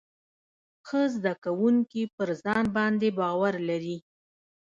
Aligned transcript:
ښه 0.87 1.01
زده 1.15 1.33
کوونکي 1.43 2.03
پر 2.15 2.29
ځان 2.43 2.65
باندې 2.77 3.07
باور 3.19 3.53
لري. 3.69 3.97